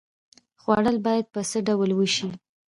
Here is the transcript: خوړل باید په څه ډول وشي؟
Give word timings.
خوړل 0.61 0.97
باید 1.05 1.25
په 1.33 1.41
څه 1.49 1.57
ډول 1.67 1.89
وشي؟ 1.95 2.29